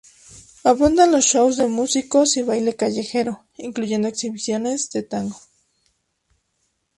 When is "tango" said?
5.03-5.39